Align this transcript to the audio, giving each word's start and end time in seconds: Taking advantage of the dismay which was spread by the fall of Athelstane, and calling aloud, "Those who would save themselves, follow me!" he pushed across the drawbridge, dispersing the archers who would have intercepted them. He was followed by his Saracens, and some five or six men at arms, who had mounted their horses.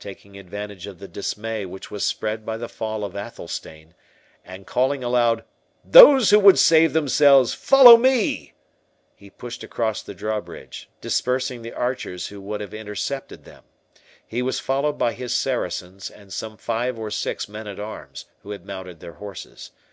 Taking 0.00 0.36
advantage 0.36 0.88
of 0.88 0.98
the 0.98 1.06
dismay 1.06 1.64
which 1.64 1.88
was 1.88 2.04
spread 2.04 2.44
by 2.44 2.56
the 2.56 2.68
fall 2.68 3.04
of 3.04 3.14
Athelstane, 3.14 3.94
and 4.44 4.66
calling 4.66 5.04
aloud, 5.04 5.44
"Those 5.84 6.30
who 6.30 6.40
would 6.40 6.58
save 6.58 6.92
themselves, 6.92 7.54
follow 7.54 7.96
me!" 7.96 8.54
he 9.14 9.30
pushed 9.30 9.62
across 9.62 10.02
the 10.02 10.14
drawbridge, 10.14 10.88
dispersing 11.00 11.62
the 11.62 11.74
archers 11.74 12.26
who 12.26 12.40
would 12.40 12.60
have 12.60 12.74
intercepted 12.74 13.44
them. 13.44 13.62
He 14.26 14.42
was 14.42 14.58
followed 14.58 14.98
by 14.98 15.12
his 15.12 15.32
Saracens, 15.32 16.10
and 16.10 16.32
some 16.32 16.56
five 16.56 16.98
or 16.98 17.12
six 17.12 17.48
men 17.48 17.68
at 17.68 17.78
arms, 17.78 18.24
who 18.42 18.50
had 18.50 18.66
mounted 18.66 18.98
their 18.98 19.12
horses. 19.12 19.70